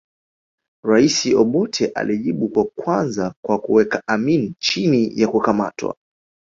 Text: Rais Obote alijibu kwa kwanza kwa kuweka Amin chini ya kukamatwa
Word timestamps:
Rais 0.83 1.25
Obote 1.35 1.85
alijibu 1.87 2.47
kwa 2.49 2.65
kwanza 2.65 3.33
kwa 3.45 3.59
kuweka 3.59 4.03
Amin 4.07 4.53
chini 4.59 5.19
ya 5.21 5.27
kukamatwa 5.27 5.95